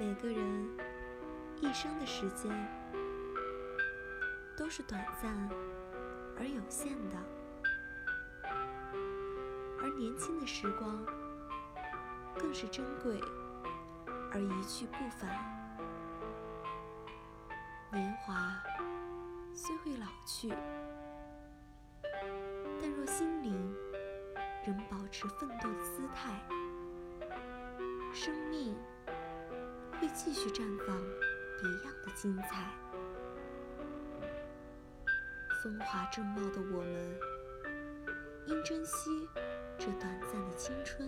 [0.00, 0.66] 每个人
[1.60, 2.50] 一生的时间
[4.56, 5.30] 都是短暂
[6.38, 7.18] 而有限的，
[9.78, 11.04] 而年轻的时光
[12.34, 13.20] 更是珍贵
[14.32, 15.28] 而一去不返。
[17.92, 18.56] 年华
[19.52, 20.48] 虽会老去，
[22.80, 23.76] 但若心灵
[24.64, 26.32] 仍保持奋斗的姿态，
[28.14, 28.74] 生命。
[30.00, 30.96] 会继续绽放
[31.60, 32.72] 别样的精彩。
[35.62, 37.20] 风华正茂的我们，
[38.46, 39.28] 应珍惜
[39.78, 41.06] 这短暂的青春，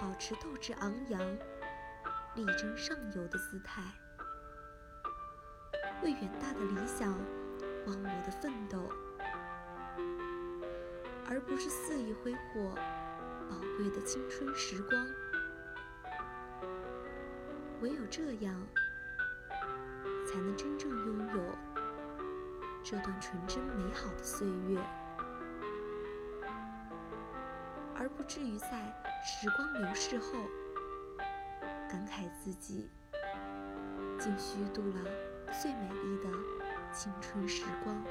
[0.00, 1.20] 保持斗志昂扬、
[2.34, 3.80] 力争上游的姿态，
[6.02, 7.12] 为远大的理想
[7.86, 8.90] 忘我的奋斗，
[11.28, 12.74] 而不是肆意挥霍
[13.48, 15.06] 宝贵的青春时光。
[17.82, 18.54] 唯有这样，
[20.26, 21.42] 才能真正拥有
[22.82, 24.80] 这段纯真美好的岁月，
[27.94, 30.32] 而不至于在时光流逝后，
[31.88, 32.88] 感慨自己
[34.18, 35.04] 竟虚度了
[35.60, 36.30] 最美丽的
[36.92, 38.02] 青春时光。